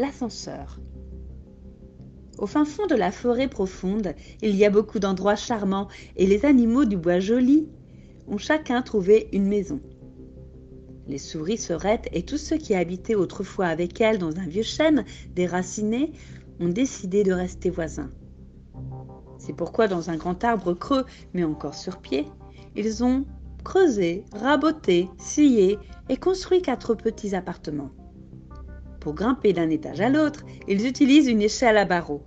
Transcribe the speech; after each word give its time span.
l'ascenseur. 0.00 0.80
Au 2.38 2.46
fin 2.46 2.64
fond 2.64 2.86
de 2.86 2.94
la 2.94 3.12
forêt 3.12 3.48
profonde, 3.48 4.14
il 4.42 4.56
y 4.56 4.64
a 4.64 4.70
beaucoup 4.70 4.98
d'endroits 4.98 5.36
charmants 5.36 5.88
et 6.16 6.26
les 6.26 6.44
animaux 6.46 6.86
du 6.86 6.96
bois 6.96 7.20
joli 7.20 7.68
ont 8.26 8.38
chacun 8.38 8.80
trouvé 8.82 9.28
une 9.32 9.46
maison. 9.46 9.80
Les 11.06 11.18
souris 11.18 11.58
serettes 11.58 12.08
et 12.12 12.22
tous 12.22 12.38
ceux 12.38 12.56
qui 12.56 12.74
habitaient 12.74 13.14
autrefois 13.14 13.66
avec 13.66 14.00
elles 14.00 14.18
dans 14.18 14.36
un 14.38 14.46
vieux 14.46 14.62
chêne 14.62 15.04
déraciné 15.34 16.12
ont 16.60 16.68
décidé 16.68 17.24
de 17.24 17.32
rester 17.32 17.68
voisins. 17.68 18.10
C'est 19.38 19.56
pourquoi 19.56 19.88
dans 19.88 20.10
un 20.10 20.16
grand 20.16 20.44
arbre 20.44 20.72
creux, 20.72 21.04
mais 21.34 21.44
encore 21.44 21.74
sur 21.74 21.98
pied, 21.98 22.26
ils 22.76 23.02
ont 23.02 23.24
creusé, 23.64 24.24
raboté, 24.32 25.08
scié 25.18 25.78
et 26.08 26.16
construit 26.16 26.62
quatre 26.62 26.94
petits 26.94 27.34
appartements. 27.34 27.90
Pour 29.00 29.14
grimper 29.14 29.52
d'un 29.54 29.70
étage 29.70 30.00
à 30.00 30.10
l'autre, 30.10 30.44
ils 30.68 30.86
utilisent 30.86 31.26
une 31.26 31.40
échelle 31.40 31.78
à 31.78 31.86
barreaux. 31.86 32.22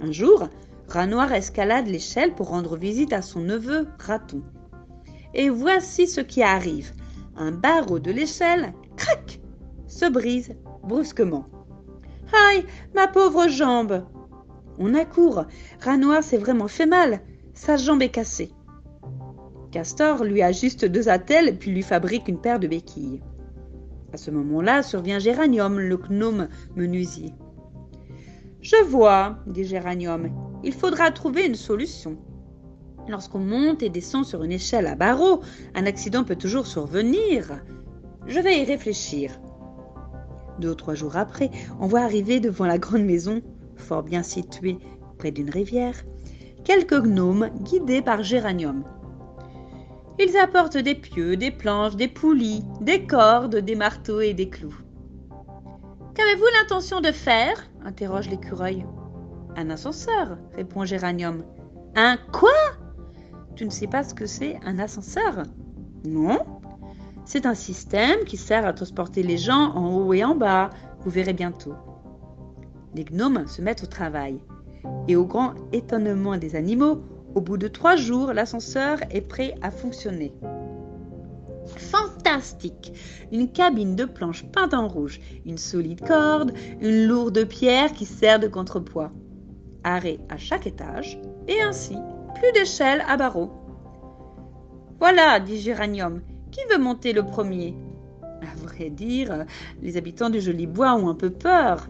Un 0.00 0.12
jour, 0.12 0.48
Rat 0.88 1.06
Noir 1.06 1.32
escalade 1.32 1.86
l'échelle 1.86 2.34
pour 2.34 2.48
rendre 2.48 2.76
visite 2.76 3.12
à 3.12 3.22
son 3.22 3.40
neveu 3.40 3.88
Raton. 3.98 4.42
Et 5.34 5.48
voici 5.48 6.06
ce 6.06 6.20
qui 6.20 6.42
arrive. 6.42 6.92
Un 7.36 7.52
barreau 7.52 7.98
de 7.98 8.10
l'échelle, 8.10 8.74
crac, 8.96 9.40
se 9.86 10.10
brise 10.10 10.54
brusquement. 10.82 11.46
Aïe, 12.32 12.64
ma 12.94 13.08
pauvre 13.08 13.48
jambe 13.48 14.04
On 14.78 14.94
accourt. 14.94 15.44
Rat 15.80 15.96
Noir 15.96 16.22
s'est 16.22 16.38
vraiment 16.38 16.68
fait 16.68 16.86
mal. 16.86 17.20
Sa 17.54 17.76
jambe 17.76 18.02
est 18.02 18.10
cassée. 18.10 18.50
Castor 19.70 20.24
lui 20.24 20.42
ajuste 20.42 20.84
deux 20.84 21.08
attelles 21.08 21.56
puis 21.56 21.70
lui 21.70 21.82
fabrique 21.82 22.28
une 22.28 22.40
paire 22.40 22.58
de 22.58 22.66
béquilles. 22.66 23.22
À 24.12 24.16
ce 24.16 24.30
moment-là 24.30 24.82
survient 24.82 25.18
Géranium, 25.18 25.78
le 25.78 25.96
gnome 25.96 26.48
menuisier. 26.74 27.32
Je 28.60 28.76
vois, 28.84 29.38
dit 29.46 29.64
Géranium, 29.64 30.28
il 30.64 30.74
faudra 30.74 31.10
trouver 31.10 31.46
une 31.46 31.54
solution. 31.54 32.18
Lorsqu'on 33.08 33.38
monte 33.38 33.82
et 33.82 33.88
descend 33.88 34.24
sur 34.24 34.42
une 34.42 34.52
échelle 34.52 34.86
à 34.86 34.94
barreaux, 34.94 35.40
un 35.74 35.86
accident 35.86 36.24
peut 36.24 36.36
toujours 36.36 36.66
survenir. 36.66 37.60
Je 38.26 38.40
vais 38.40 38.60
y 38.60 38.64
réfléchir. 38.64 39.40
Deux 40.58 40.70
ou 40.70 40.74
trois 40.74 40.94
jours 40.94 41.16
après, 41.16 41.50
on 41.80 41.86
voit 41.86 42.00
arriver 42.00 42.40
devant 42.40 42.66
la 42.66 42.78
grande 42.78 43.04
maison, 43.04 43.40
fort 43.76 44.02
bien 44.02 44.22
située 44.22 44.78
près 45.18 45.30
d'une 45.30 45.50
rivière, 45.50 45.94
quelques 46.64 47.00
gnomes 47.00 47.48
guidés 47.62 48.02
par 48.02 48.22
Géranium. 48.22 48.84
Ils 50.18 50.36
apportent 50.36 50.76
des 50.76 50.94
pieux, 50.94 51.36
des 51.36 51.50
planches, 51.50 51.96
des 51.96 52.08
poulies, 52.08 52.64
des 52.80 53.06
cordes, 53.06 53.56
des 53.56 53.74
marteaux 53.74 54.20
et 54.20 54.34
des 54.34 54.48
clous. 54.48 54.76
Qu'avez-vous 56.14 56.46
l'intention 56.60 57.00
de 57.00 57.12
faire? 57.12 57.64
interroge 57.84 58.28
l'écureuil. 58.28 58.84
Un 59.56 59.70
ascenseur, 59.70 60.38
répond 60.54 60.84
Géranium. 60.84 61.44
Un 61.96 62.18
quoi? 62.32 62.50
Tu 63.56 63.64
ne 63.64 63.70
sais 63.70 63.86
pas 63.86 64.02
ce 64.02 64.14
que 64.14 64.26
c'est 64.26 64.58
un 64.64 64.78
ascenseur? 64.78 65.44
Non. 66.04 66.38
C'est 67.24 67.46
un 67.46 67.54
système 67.54 68.24
qui 68.24 68.36
sert 68.36 68.66
à 68.66 68.72
transporter 68.72 69.22
les 69.22 69.38
gens 69.38 69.72
en 69.74 69.96
haut 69.96 70.12
et 70.12 70.24
en 70.24 70.34
bas. 70.34 70.70
Vous 71.00 71.10
verrez 71.10 71.32
bientôt. 71.32 71.74
Les 72.94 73.04
gnomes 73.04 73.46
se 73.46 73.62
mettent 73.62 73.82
au 73.82 73.86
travail. 73.86 74.40
Et 75.08 75.16
au 75.16 75.24
grand 75.24 75.54
étonnement 75.72 76.36
des 76.36 76.56
animaux, 76.56 77.02
au 77.34 77.40
bout 77.40 77.56
de 77.56 77.68
trois 77.68 77.96
jours, 77.96 78.32
l'ascenseur 78.32 78.98
est 79.10 79.20
prêt 79.20 79.54
à 79.62 79.70
fonctionner. 79.70 80.32
Fantastique 81.76 82.92
Une 83.30 83.50
cabine 83.50 83.94
de 83.94 84.04
planches 84.04 84.44
peinte 84.46 84.74
en 84.74 84.88
rouge, 84.88 85.20
une 85.46 85.58
solide 85.58 86.00
corde, 86.06 86.52
une 86.80 87.06
lourde 87.06 87.44
pierre 87.44 87.92
qui 87.92 88.06
sert 88.06 88.40
de 88.40 88.48
contrepoids. 88.48 89.12
Arrêt 89.84 90.18
à 90.28 90.36
chaque 90.36 90.66
étage, 90.66 91.20
et 91.46 91.62
ainsi, 91.62 91.96
plus 92.34 92.52
d'échelle 92.52 93.04
à 93.08 93.16
barreaux. 93.16 93.50
Voilà, 94.98 95.40
dit 95.40 95.60
Géranium, 95.60 96.20
qui 96.50 96.60
veut 96.70 96.82
monter 96.82 97.12
le 97.12 97.24
premier? 97.24 97.74
À 98.42 98.54
vrai 98.56 98.90
dire, 98.90 99.44
les 99.80 99.96
habitants 99.96 100.30
du 100.30 100.40
joli 100.40 100.66
bois 100.66 100.94
ont 100.94 101.08
un 101.08 101.14
peu 101.14 101.30
peur. 101.30 101.86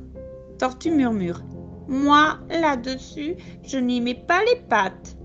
Tortue 0.58 0.90
murmure. 0.90 1.42
Moi, 1.88 2.38
là-dessus, 2.50 3.36
je 3.64 3.78
n'y 3.78 4.00
mets 4.00 4.14
pas 4.14 4.40
les 4.44 4.60
pattes. 4.68 5.16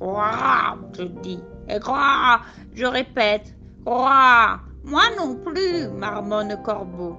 Je 0.00 1.04
dis. 1.22 1.40
Et 1.68 1.78
Je 2.74 2.86
répète. 2.86 3.54
Moi 3.86 5.02
non 5.18 5.36
plus, 5.36 5.88
marmonne 5.88 6.56
Corbeau. 6.64 7.16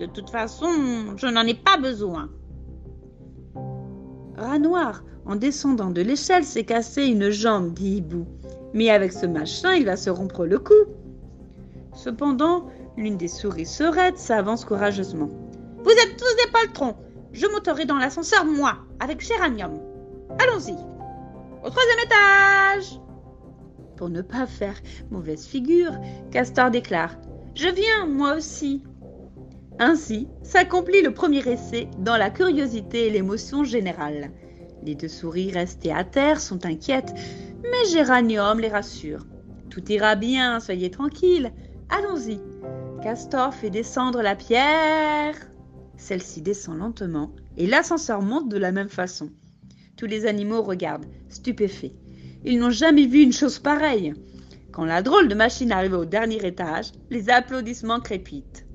De 0.00 0.06
toute 0.06 0.30
façon, 0.30 0.66
je 1.16 1.26
n'en 1.26 1.46
ai 1.46 1.54
pas 1.54 1.76
besoin. 1.78 2.28
Rat 4.36 4.58
Noir, 4.58 5.02
en 5.24 5.36
descendant 5.36 5.90
de 5.90 6.02
l'échelle, 6.02 6.44
s'est 6.44 6.64
cassé 6.64 7.06
une 7.06 7.30
jambe, 7.30 7.72
dit 7.72 7.96
Hibou. 7.96 8.26
Mais 8.74 8.90
avec 8.90 9.12
ce 9.12 9.24
machin, 9.24 9.74
il 9.74 9.86
va 9.86 9.96
se 9.96 10.10
rompre 10.10 10.44
le 10.44 10.58
cou. 10.58 10.74
Cependant, 11.94 12.66
l'une 12.98 13.16
des 13.16 13.28
souris 13.28 13.64
serettes 13.64 14.18
s'avance 14.18 14.64
courageusement. 14.66 15.30
Vous 15.78 15.90
êtes 15.90 16.16
tous 16.18 16.44
des 16.44 16.52
poltrons. 16.52 16.96
Je 17.32 17.46
monterai 17.46 17.86
dans 17.86 17.96
l'ascenseur, 17.96 18.44
moi, 18.44 18.74
avec 19.00 19.20
Géranium. 19.20 19.80
Allons-y. 20.38 20.76
Au 21.66 21.70
troisième 21.70 21.98
étage 22.04 23.00
Pour 23.96 24.08
ne 24.08 24.22
pas 24.22 24.46
faire 24.46 24.80
mauvaise 25.10 25.44
figure, 25.44 25.90
Castor 26.30 26.70
déclare 26.70 27.16
Je 27.56 27.66
viens, 27.66 28.06
moi 28.06 28.36
aussi. 28.36 28.84
Ainsi 29.80 30.28
s'accomplit 30.44 31.02
le 31.02 31.12
premier 31.12 31.40
essai 31.40 31.88
dans 31.98 32.16
la 32.16 32.30
curiosité 32.30 33.08
et 33.08 33.10
l'émotion 33.10 33.64
générale. 33.64 34.30
Les 34.84 34.94
deux 34.94 35.08
souris 35.08 35.50
restées 35.50 35.92
à 35.92 36.04
terre 36.04 36.40
sont 36.40 36.64
inquiètes, 36.64 37.12
mais 37.64 37.90
Géranium 37.90 38.60
les 38.60 38.68
rassure. 38.68 39.26
Tout 39.68 39.90
ira 39.90 40.14
bien, 40.14 40.60
soyez 40.60 40.92
tranquilles. 40.92 41.50
Allons-y. 41.88 42.38
Castor 43.02 43.52
fait 43.52 43.70
descendre 43.70 44.22
la 44.22 44.36
pierre. 44.36 45.34
Celle-ci 45.96 46.42
descend 46.42 46.78
lentement 46.78 47.32
et 47.56 47.66
l'ascenseur 47.66 48.22
monte 48.22 48.48
de 48.48 48.56
la 48.56 48.70
même 48.70 48.88
façon. 48.88 49.30
Tous 49.96 50.06
les 50.06 50.26
animaux 50.26 50.62
regardent, 50.62 51.06
stupéfaits. 51.28 51.92
Ils 52.44 52.58
n'ont 52.58 52.70
jamais 52.70 53.06
vu 53.06 53.22
une 53.22 53.32
chose 53.32 53.58
pareille. 53.58 54.14
Quand 54.70 54.84
la 54.84 55.02
drôle 55.02 55.28
de 55.28 55.34
machine 55.34 55.72
arrive 55.72 55.94
au 55.94 56.04
dernier 56.04 56.46
étage, 56.46 56.92
les 57.08 57.30
applaudissements 57.30 58.00
crépitent. 58.00 58.66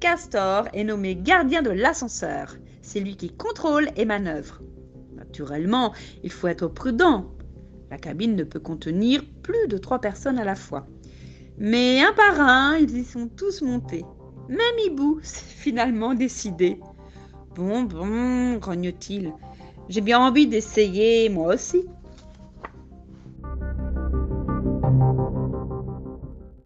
Castor 0.00 0.68
est 0.74 0.84
nommé 0.84 1.16
gardien 1.16 1.62
de 1.62 1.70
l'ascenseur. 1.70 2.56
C'est 2.82 3.00
lui 3.00 3.16
qui 3.16 3.30
contrôle 3.30 3.88
et 3.96 4.04
manœuvre. 4.04 4.60
Naturellement, 5.16 5.94
il 6.22 6.30
faut 6.30 6.46
être 6.46 6.68
prudent. 6.68 7.32
La 7.90 7.96
cabine 7.96 8.36
ne 8.36 8.44
peut 8.44 8.60
contenir 8.60 9.22
plus 9.42 9.66
de 9.66 9.78
trois 9.78 10.00
personnes 10.00 10.38
à 10.38 10.44
la 10.44 10.54
fois. 10.54 10.86
Mais 11.56 12.00
un 12.02 12.12
par 12.12 12.40
un, 12.40 12.76
ils 12.76 12.98
y 12.98 13.04
sont 13.04 13.28
tous 13.28 13.62
montés. 13.62 14.04
Même 14.48 14.78
Hibou 14.86 15.20
s'est 15.22 15.42
finalement 15.56 16.14
décidé. 16.14 16.78
Bon, 17.54 17.82
bon, 17.82 18.56
grogne-t-il, 18.58 19.32
j'ai 19.88 20.00
bien 20.00 20.20
envie 20.20 20.46
d'essayer, 20.46 21.28
moi 21.28 21.54
aussi. 21.54 21.97